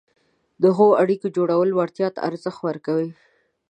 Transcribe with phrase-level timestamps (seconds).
[0.61, 3.09] د ښو اړیکو جوړولو وړتیا ته ارزښت ورکوي،